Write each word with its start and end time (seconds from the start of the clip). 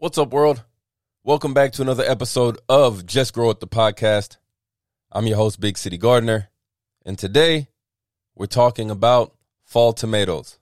What's 0.00 0.16
up, 0.16 0.30
world? 0.30 0.62
Welcome 1.24 1.54
back 1.54 1.72
to 1.72 1.82
another 1.82 2.04
episode 2.04 2.56
of 2.68 3.04
Just 3.04 3.34
Grow 3.34 3.50
It, 3.50 3.58
the 3.58 3.66
podcast. 3.66 4.36
I'm 5.10 5.26
your 5.26 5.38
host, 5.38 5.58
Big 5.58 5.76
City 5.76 5.98
Gardener, 5.98 6.50
and 7.04 7.18
today 7.18 7.66
we're 8.36 8.46
talking 8.46 8.92
about 8.92 9.34
fall 9.64 9.92
tomatoes. 9.92 10.60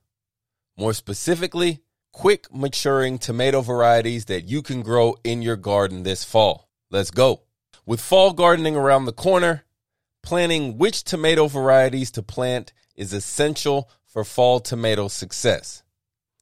More 0.79 0.95
specifically, 0.95 1.83
quick 2.13 2.47
maturing 2.51 3.19
tomato 3.19 3.61
varieties 3.61 4.25
that 4.25 4.49
you 4.49 4.63
can 4.63 4.81
grow 4.81 5.17
in 5.23 5.43
your 5.43 5.57
garden 5.57 6.03
this 6.03 6.25
fall. 6.25 6.71
Let's 6.91 7.11
go. 7.11 7.43
With 7.85 8.01
fall 8.01 8.33
gardening 8.33 8.75
around 8.75 9.05
the 9.05 9.13
corner, 9.13 9.65
planning 10.23 10.79
which 10.79 11.05
tomato 11.05 11.47
varieties 11.47 12.11
to 12.13 12.23
plant 12.23 12.73
is 12.95 13.13
essential 13.13 13.91
for 14.07 14.25
fall 14.25 14.61
tomato 14.61 15.09
success. 15.09 15.83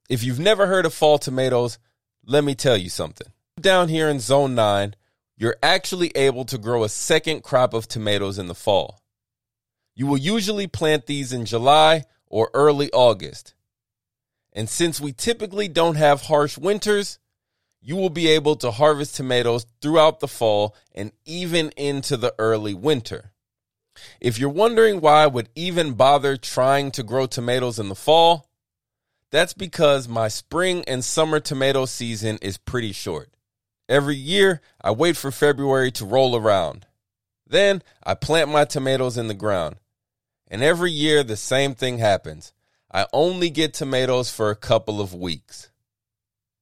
If 0.09 0.23
you've 0.23 0.39
never 0.39 0.69
heard 0.69 0.87
of 0.87 0.95
fall 0.95 1.19
tomatoes, 1.19 1.81
let 2.27 2.45
me 2.45 2.55
tell 2.55 2.77
you 2.77 2.89
something. 2.89 3.29
Down 3.61 3.89
here 3.89 4.09
in 4.09 4.21
zone 4.21 4.55
9, 4.55 4.95
you're 5.37 5.57
actually 5.63 6.11
able 6.15 6.45
to 6.47 6.59
grow 6.59 6.85
a 6.85 6.89
second 6.89 7.43
crop 7.43 7.75
of 7.75 7.89
tomatoes 7.89 8.39
in 8.39 8.47
the 8.47 8.55
fall. 8.55 9.03
You 9.95 10.07
will 10.07 10.19
usually 10.19 10.67
plant 10.67 11.07
these 11.07 11.33
in 11.33 11.45
July 11.45 12.05
or 12.27 12.51
early 12.55 12.91
August. 12.93 13.55
And 14.53 14.69
since 14.69 15.01
we 15.01 15.13
typically 15.13 15.69
don't 15.69 15.97
have 15.97 16.23
harsh 16.23 16.57
winters, 16.57 17.19
you 17.81 17.97
will 17.97 18.11
be 18.11 18.29
able 18.29 18.57
to 18.57 18.71
harvest 18.71 19.17
tomatoes 19.17 19.67
throughout 19.81 20.21
the 20.21 20.29
fall 20.29 20.75
and 20.95 21.13
even 21.27 21.71
into 21.77 22.17
the 22.17 22.35
early 22.39 22.75
winter. 22.75 23.33
If 24.21 24.39
you're 24.39 24.49
wondering 24.49 25.01
why 25.01 25.25
I 25.25 25.27
would 25.27 25.49
even 25.55 25.93
bother 25.93 26.37
trying 26.37 26.91
to 26.93 27.03
grow 27.03 27.27
tomatoes 27.27 27.79
in 27.79 27.89
the 27.89 27.95
fall, 27.95 28.49
that's 29.35 29.53
because 29.53 30.07
my 30.07 30.29
spring 30.29 30.85
and 30.87 31.05
summer 31.05 31.41
tomato 31.41 31.87
season 31.87 32.39
is 32.41 32.57
pretty 32.57 32.93
short. 32.93 33.31
Every 33.89 34.15
year, 34.15 34.61
I 34.81 34.93
wait 34.93 35.17
for 35.17 35.33
February 35.33 35.91
to 35.91 36.05
roll 36.05 36.37
around. 36.37 36.87
Then 37.45 37.83
I 38.05 38.15
plant 38.15 38.49
my 38.49 38.65
tomatoes 38.65 39.19
in 39.19 39.27
the 39.27 39.35
ground. 39.35 39.75
And 40.47 40.63
every 40.63 40.93
year, 40.93 41.25
the 41.25 41.37
same 41.37 41.75
thing 41.75 41.99
happens. 41.99 42.53
I 42.93 43.07
only 43.13 43.51
get 43.51 43.75
tomatoes 43.75 44.31
for 44.31 44.51
a 44.51 44.57
couple 44.57 45.01
of 45.01 45.13
weeks. 45.13 45.69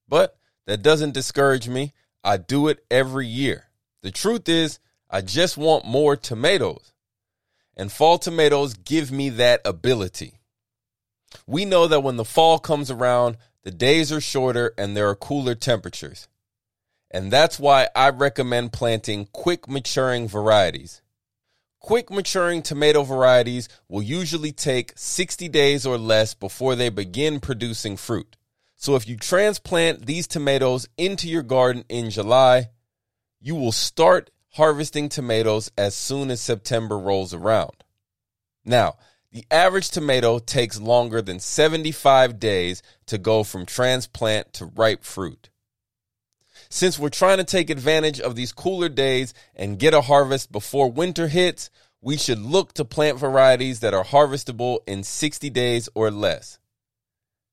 But 0.08 0.38
that 0.66 0.80
doesn't 0.80 1.12
discourage 1.12 1.68
me. 1.68 1.92
I 2.24 2.38
do 2.38 2.68
it 2.68 2.82
every 2.90 3.26
year. 3.26 3.66
The 4.00 4.10
truth 4.10 4.48
is, 4.48 4.78
I 5.10 5.20
just 5.20 5.58
want 5.58 5.84
more 5.84 6.16
tomatoes. 6.16 6.94
And 7.76 7.92
fall 7.92 8.16
tomatoes 8.16 8.72
give 8.72 9.12
me 9.12 9.28
that 9.28 9.60
ability. 9.66 10.38
We 11.46 11.64
know 11.64 11.86
that 11.86 12.02
when 12.02 12.16
the 12.16 12.24
fall 12.24 12.58
comes 12.58 12.90
around, 12.90 13.36
the 13.62 13.70
days 13.70 14.10
are 14.12 14.20
shorter 14.20 14.74
and 14.76 14.96
there 14.96 15.08
are 15.08 15.14
cooler 15.14 15.54
temperatures. 15.54 16.28
And 17.10 17.30
that's 17.30 17.58
why 17.58 17.88
I 17.94 18.10
recommend 18.10 18.72
planting 18.72 19.28
quick 19.32 19.68
maturing 19.68 20.28
varieties. 20.28 21.02
Quick 21.78 22.10
maturing 22.10 22.62
tomato 22.62 23.02
varieties 23.02 23.68
will 23.88 24.02
usually 24.02 24.52
take 24.52 24.92
60 24.96 25.48
days 25.48 25.84
or 25.84 25.98
less 25.98 26.32
before 26.32 26.74
they 26.74 26.88
begin 26.88 27.40
producing 27.40 27.96
fruit. 27.96 28.36
So 28.76 28.96
if 28.96 29.08
you 29.08 29.16
transplant 29.16 30.06
these 30.06 30.26
tomatoes 30.26 30.88
into 30.96 31.28
your 31.28 31.42
garden 31.42 31.84
in 31.88 32.10
July, 32.10 32.70
you 33.40 33.54
will 33.54 33.72
start 33.72 34.30
harvesting 34.54 35.08
tomatoes 35.08 35.70
as 35.76 35.94
soon 35.94 36.30
as 36.30 36.40
September 36.40 36.98
rolls 36.98 37.34
around. 37.34 37.84
Now, 38.64 38.94
the 39.32 39.46
average 39.50 39.90
tomato 39.90 40.38
takes 40.38 40.78
longer 40.80 41.22
than 41.22 41.40
75 41.40 42.38
days 42.38 42.82
to 43.06 43.16
go 43.16 43.42
from 43.42 43.64
transplant 43.64 44.52
to 44.52 44.66
ripe 44.66 45.04
fruit. 45.04 45.48
Since 46.68 46.98
we're 46.98 47.08
trying 47.08 47.38
to 47.38 47.44
take 47.44 47.70
advantage 47.70 48.20
of 48.20 48.36
these 48.36 48.52
cooler 48.52 48.88
days 48.88 49.32
and 49.56 49.78
get 49.78 49.94
a 49.94 50.02
harvest 50.02 50.52
before 50.52 50.90
winter 50.90 51.28
hits, 51.28 51.70
we 52.02 52.16
should 52.16 52.40
look 52.40 52.74
to 52.74 52.84
plant 52.84 53.18
varieties 53.18 53.80
that 53.80 53.94
are 53.94 54.04
harvestable 54.04 54.78
in 54.86 55.02
60 55.02 55.48
days 55.50 55.88
or 55.94 56.10
less. 56.10 56.58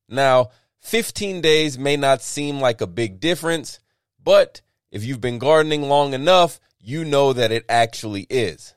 Now, 0.08 0.50
15 0.80 1.40
days 1.40 1.78
may 1.78 1.96
not 1.96 2.22
seem 2.22 2.60
like 2.60 2.80
a 2.80 2.86
big 2.86 3.20
difference, 3.20 3.80
but 4.22 4.60
if 4.90 5.04
you've 5.04 5.20
been 5.20 5.38
gardening 5.38 5.82
long 5.82 6.12
enough, 6.14 6.60
you 6.78 7.04
know 7.04 7.32
that 7.32 7.52
it 7.52 7.64
actually 7.68 8.26
is. 8.28 8.74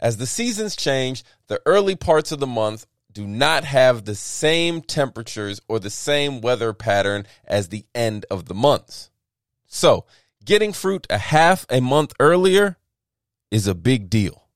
As 0.00 0.16
the 0.16 0.26
seasons 0.26 0.74
change, 0.74 1.22
the 1.46 1.60
early 1.66 1.94
parts 1.94 2.32
of 2.32 2.40
the 2.40 2.46
month 2.46 2.86
do 3.12 3.26
not 3.26 3.64
have 3.64 4.04
the 4.04 4.14
same 4.14 4.80
temperatures 4.80 5.60
or 5.68 5.78
the 5.78 5.90
same 5.90 6.40
weather 6.40 6.72
pattern 6.72 7.26
as 7.44 7.68
the 7.68 7.84
end 7.94 8.24
of 8.30 8.46
the 8.46 8.54
months. 8.54 9.10
So, 9.66 10.06
getting 10.44 10.72
fruit 10.72 11.06
a 11.10 11.18
half 11.18 11.66
a 11.68 11.80
month 11.80 12.14
earlier 12.18 12.78
is 13.50 13.66
a 13.66 13.74
big 13.74 14.08
deal. 14.08 14.48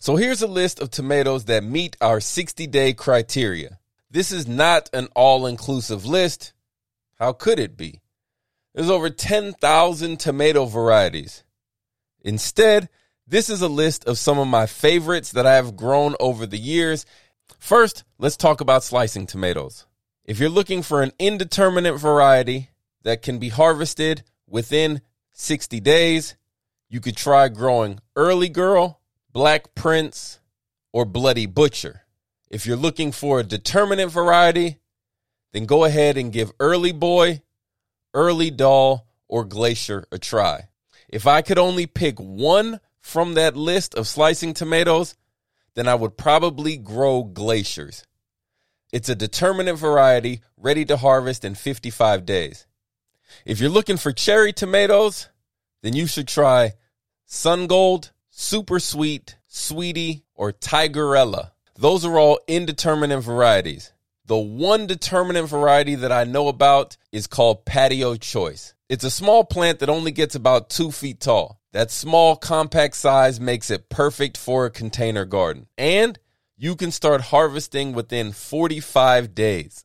So, 0.00 0.16
here's 0.16 0.42
a 0.42 0.46
list 0.46 0.80
of 0.80 0.90
tomatoes 0.90 1.46
that 1.46 1.64
meet 1.64 1.96
our 2.00 2.20
60 2.20 2.66
day 2.66 2.92
criteria. 2.92 3.78
This 4.10 4.32
is 4.32 4.46
not 4.46 4.90
an 4.92 5.08
all 5.16 5.46
inclusive 5.46 6.04
list. 6.04 6.52
How 7.18 7.32
could 7.32 7.58
it 7.58 7.76
be? 7.76 8.02
There's 8.74 8.90
over 8.90 9.08
10,000 9.08 10.20
tomato 10.20 10.66
varieties. 10.66 11.44
Instead, 12.20 12.90
this 13.26 13.50
is 13.50 13.62
a 13.62 13.68
list 13.68 14.04
of 14.04 14.18
some 14.18 14.38
of 14.38 14.48
my 14.48 14.66
favorites 14.66 15.32
that 15.32 15.46
I 15.46 15.54
have 15.54 15.76
grown 15.76 16.14
over 16.20 16.46
the 16.46 16.58
years. 16.58 17.04
First, 17.58 18.04
let's 18.18 18.36
talk 18.36 18.60
about 18.60 18.84
slicing 18.84 19.26
tomatoes. 19.26 19.86
If 20.24 20.38
you're 20.38 20.48
looking 20.48 20.82
for 20.82 21.02
an 21.02 21.12
indeterminate 21.18 21.98
variety, 21.98 22.70
that 23.06 23.22
can 23.22 23.38
be 23.38 23.50
harvested 23.50 24.24
within 24.48 25.00
60 25.32 25.78
days. 25.80 26.34
You 26.88 27.00
could 27.00 27.16
try 27.16 27.48
growing 27.48 28.00
Early 28.16 28.48
Girl, 28.48 29.00
Black 29.32 29.74
Prince, 29.76 30.40
or 30.92 31.04
Bloody 31.04 31.46
Butcher. 31.46 32.02
If 32.50 32.66
you're 32.66 32.76
looking 32.76 33.12
for 33.12 33.38
a 33.38 33.44
determinate 33.44 34.10
variety, 34.10 34.78
then 35.52 35.66
go 35.66 35.84
ahead 35.84 36.16
and 36.16 36.32
give 36.32 36.50
Early 36.58 36.90
Boy, 36.92 37.42
Early 38.12 38.50
Doll, 38.50 39.06
or 39.28 39.44
Glacier 39.44 40.04
a 40.10 40.18
try. 40.18 40.68
If 41.08 41.26
I 41.26 41.42
could 41.42 41.58
only 41.58 41.86
pick 41.86 42.18
one 42.18 42.80
from 43.06 43.34
that 43.34 43.56
list 43.56 43.94
of 43.94 44.08
slicing 44.08 44.52
tomatoes, 44.52 45.14
then 45.76 45.86
I 45.86 45.94
would 45.94 46.16
probably 46.16 46.76
grow 46.76 47.22
Glaciers. 47.22 48.04
It's 48.92 49.08
a 49.08 49.14
determinate 49.14 49.76
variety 49.76 50.40
ready 50.56 50.84
to 50.86 50.96
harvest 50.96 51.44
in 51.44 51.54
55 51.54 52.26
days. 52.26 52.66
If 53.44 53.60
you're 53.60 53.70
looking 53.70 53.96
for 53.96 54.10
cherry 54.10 54.52
tomatoes, 54.52 55.28
then 55.82 55.94
you 55.94 56.08
should 56.08 56.26
try 56.26 56.72
Sun 57.26 57.68
Gold, 57.68 58.10
Super 58.28 58.80
Sweet, 58.80 59.36
Sweetie, 59.46 60.24
or 60.34 60.52
Tigerella. 60.52 61.52
Those 61.76 62.04
are 62.04 62.18
all 62.18 62.40
indeterminate 62.48 63.22
varieties. 63.22 63.92
The 64.24 64.36
one 64.36 64.88
determinate 64.88 65.46
variety 65.48 65.94
that 65.94 66.10
I 66.10 66.24
know 66.24 66.48
about 66.48 66.96
is 67.12 67.28
called 67.28 67.66
Patio 67.66 68.16
Choice. 68.16 68.74
It's 68.88 69.04
a 69.04 69.10
small 69.10 69.44
plant 69.44 69.78
that 69.78 69.88
only 69.88 70.10
gets 70.10 70.34
about 70.34 70.70
two 70.70 70.90
feet 70.90 71.20
tall. 71.20 71.60
That 71.76 71.90
small, 71.90 72.36
compact 72.36 72.96
size 72.96 73.38
makes 73.38 73.70
it 73.70 73.90
perfect 73.90 74.38
for 74.38 74.64
a 74.64 74.70
container 74.70 75.26
garden. 75.26 75.66
And 75.76 76.18
you 76.56 76.74
can 76.74 76.90
start 76.90 77.20
harvesting 77.20 77.92
within 77.92 78.32
45 78.32 79.34
days. 79.34 79.84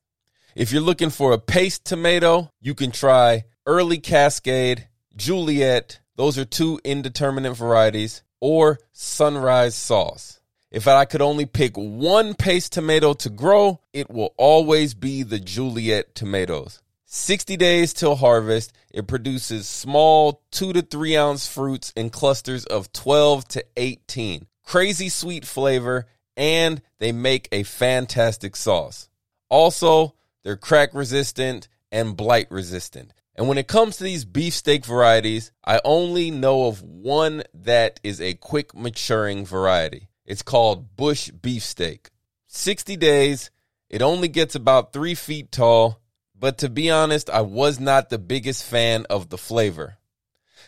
If 0.56 0.72
you're 0.72 0.81
looking 0.81 1.09
for 1.09 1.34
a 1.34 1.38
paste 1.38 1.84
tomato, 1.84 2.50
you 2.62 2.75
can 2.75 2.91
try 2.91 3.44
Early 3.66 3.97
Cascade, 3.97 4.88
Juliet. 5.18 6.00
Those 6.16 6.38
are 6.38 6.46
two 6.46 6.79
indeterminate 6.85 7.57
varieties, 7.57 8.23
or 8.40 8.79
Sunrise 8.94 9.75
Sauce. 9.75 10.40
If 10.72 10.88
I 10.88 11.03
could 11.03 11.22
only 11.22 11.46
pick 11.46 11.75
one 11.75 12.35
paste 12.35 12.72
tomato 12.72 13.12
to 13.16 13.29
grow, 13.29 13.81
it 13.91 14.09
will 14.09 14.34
always 14.38 14.94
be 14.94 15.23
the 15.23 15.41
Juliet 15.41 16.16
tomatoes. 16.16 16.81
60 17.14 17.58
days 17.58 17.92
till 17.92 18.16
harvest, 18.16 18.72
it 18.90 19.06
produces 19.06 19.68
small 19.68 20.44
2 20.52 20.72
to 20.72 20.82
3 20.82 21.18
ounce 21.18 21.46
fruits 21.46 21.91
in 21.94 22.09
clusters 22.09 22.66
of 22.66 22.94
12 22.94 23.46
to 23.50 23.66
18. 23.76 24.47
Crazy 24.64 25.09
sweet 25.09 25.46
flavor, 25.46 26.06
and 26.38 26.82
they 27.00 27.12
make 27.12 27.50
a 27.52 27.64
fantastic 27.64 28.56
sauce. 28.56 29.09
Also, 29.50 30.16
they're 30.44 30.56
crack 30.56 30.94
resistant 30.94 31.68
and 31.91 32.16
blight 32.16 32.50
resistant. 32.50 33.14
And 33.35 33.50
when 33.50 33.58
it 33.58 33.68
comes 33.68 33.97
to 33.97 34.06
these 34.06 34.24
beefsteak 34.24 34.85
varieties, 34.85 35.52
I 35.66 35.82
only 35.84 36.32
know 36.32 36.68
of 36.68 36.82
one 36.82 37.44
that 37.53 38.00
is 38.03 38.22
a 38.22 38.35
quick 38.35 38.74
maturing 38.74 39.46
variety. 39.46 40.08
It's 40.26 40.44
called 40.44 40.96
Bush 40.96 41.30
Beefsteak. 41.30 42.09
60 42.47 42.96
days, 42.96 43.52
it 43.90 44.02
only 44.02 44.30
gets 44.30 44.56
about 44.56 44.94
three 44.94 45.16
feet 45.16 45.52
tall, 45.52 46.01
but 46.41 46.58
to 46.58 46.70
be 46.70 46.90
honest, 46.90 47.29
I 47.29 47.41
was 47.41 47.79
not 47.79 48.09
the 48.09 48.17
biggest 48.17 48.64
fan 48.64 49.05
of 49.11 49.29
the 49.29 49.38
flavor. 49.38 49.99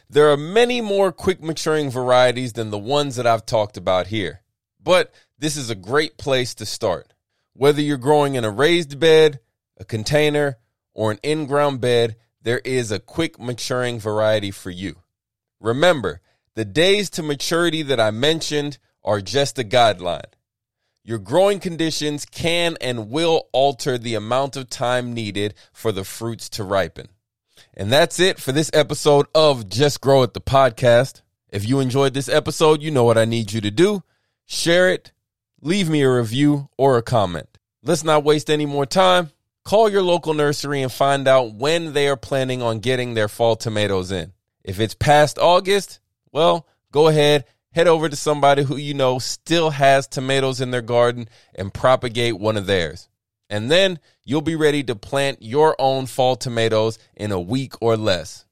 There 0.08 0.30
are 0.30 0.38
many 0.38 0.82
more 0.82 1.12
quick 1.12 1.42
maturing 1.42 1.90
varieties 1.90 2.54
than 2.54 2.70
the 2.70 2.78
ones 2.78 3.16
that 3.16 3.26
I've 3.26 3.48
talked 3.48 3.76
about 3.76 4.06
here, 4.08 4.44
but 4.82 5.12
this 5.40 5.58
is 5.58 5.72
a 5.72 5.76
great 5.76 6.16
place 6.16 6.54
to 6.56 6.66
start. 6.68 7.16
Whether 7.54 7.82
you're 7.82 7.98
growing 7.98 8.36
in 8.36 8.46
a 8.46 8.52
raised 8.52 9.00
bed, 9.00 9.40
a 9.76 9.84
container, 9.84 10.60
or 10.94 11.12
an 11.12 11.18
in 11.24 11.48
ground 11.48 11.82
bed, 11.82 12.18
there 12.44 12.60
is 12.60 12.92
a 12.92 13.00
quick 13.00 13.40
maturing 13.40 14.00
variety 14.00 14.52
for 14.52 14.70
you. 14.70 14.98
Remember, 15.60 16.22
the 16.54 16.66
days 16.66 17.10
to 17.12 17.24
maturity 17.24 17.82
that 17.82 18.00
I 18.00 18.12
mentioned 18.12 18.78
are 19.04 19.22
just 19.22 19.58
a 19.58 19.64
guideline. 19.64 20.34
Your 21.06 21.20
growing 21.20 21.60
conditions 21.60 22.26
can 22.26 22.78
and 22.80 23.10
will 23.10 23.50
alter 23.52 23.98
the 23.98 24.16
amount 24.16 24.56
of 24.56 24.70
time 24.70 25.12
needed 25.12 25.54
for 25.74 25.92
the 25.92 26.06
fruits 26.06 26.48
to 26.52 26.64
ripen. 26.64 27.10
And 27.74 27.92
that's 27.92 28.22
it 28.22 28.40
for 28.40 28.54
this 28.54 28.72
episode 28.74 29.26
of 29.36 29.68
Just 29.68 30.00
Grow 30.00 30.24
It, 30.24 30.34
the 30.34 30.40
podcast. 30.40 31.22
If 31.50 31.68
you 31.68 31.82
enjoyed 31.82 32.14
this 32.14 32.30
episode, 32.30 32.82
you 32.82 32.90
know 32.90 33.04
what 33.04 33.18
I 33.18 33.26
need 33.26 33.52
you 33.52 33.60
to 33.60 33.70
do. 33.70 34.02
Share 34.46 34.90
it, 34.90 35.12
leave 35.62 35.90
me 35.90 36.04
a 36.04 36.10
review 36.10 36.70
or 36.78 36.98
a 36.98 37.04
comment. 37.04 37.50
Let's 37.84 38.06
not 38.06 38.24
waste 38.24 38.50
any 38.50 38.66
more 38.66 38.86
time. 38.86 39.32
Call 39.66 39.90
your 39.90 40.04
local 40.04 40.34
nursery 40.34 40.82
and 40.82 40.92
find 40.92 41.28
out 41.28 41.54
when 41.54 41.92
they 41.92 42.08
are 42.08 42.16
planning 42.16 42.62
on 42.62 42.80
getting 42.80 43.14
their 43.14 43.28
fall 43.28 43.58
tomatoes 43.58 44.10
in. 44.10 44.32
If 44.64 44.80
it's 44.80 44.94
past 44.94 45.38
August, 45.38 46.00
well, 46.32 46.66
go 46.94 47.10
ahead, 47.10 47.44
head 47.74 47.88
over 47.88 48.10
to 48.10 48.16
somebody 48.16 48.64
who 48.64 48.78
you 48.78 48.94
know 48.94 49.20
still 49.20 49.72
has 49.72 50.08
tomatoes 50.08 50.62
in 50.62 50.72
their 50.72 50.82
garden 50.82 51.28
and 51.56 51.74
propagate 51.74 52.40
one 52.40 52.58
of 52.58 52.66
theirs. 52.66 53.10
And 53.50 53.70
then 53.70 54.00
you'll 54.24 54.42
be 54.42 54.56
ready 54.56 54.84
to 54.84 54.96
plant 54.96 55.42
your 55.42 55.76
own 55.78 56.06
fall 56.06 56.36
tomatoes 56.36 56.98
in 57.16 57.32
a 57.32 57.40
week 57.40 57.74
or 57.82 57.98
less. 57.98 58.46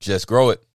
Just 0.00 0.26
grow 0.26 0.50
it. 0.50 0.62